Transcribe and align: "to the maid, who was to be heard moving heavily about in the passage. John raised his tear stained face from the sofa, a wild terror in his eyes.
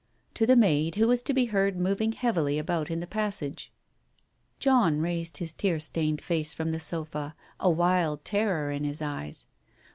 "to 0.33 0.47
the 0.47 0.55
maid, 0.55 0.95
who 0.95 1.07
was 1.07 1.21
to 1.21 1.31
be 1.31 1.45
heard 1.45 1.79
moving 1.79 2.11
heavily 2.13 2.57
about 2.57 2.89
in 2.89 3.01
the 3.01 3.05
passage. 3.05 3.71
John 4.57 4.99
raised 4.99 5.37
his 5.37 5.53
tear 5.53 5.77
stained 5.79 6.21
face 6.21 6.53
from 6.55 6.71
the 6.71 6.79
sofa, 6.79 7.35
a 7.59 7.69
wild 7.69 8.25
terror 8.25 8.71
in 8.71 8.83
his 8.83 9.03
eyes. 9.03 9.45